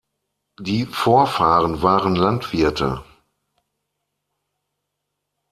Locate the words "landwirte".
2.15-3.03